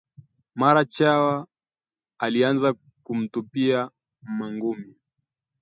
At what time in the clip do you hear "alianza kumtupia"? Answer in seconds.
2.19-3.89